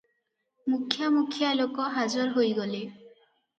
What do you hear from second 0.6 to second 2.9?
ମୁଖ୍ୟା ମୁଖ୍ୟା ଲୋକ ହାଜର ହୋଇଗଲେ।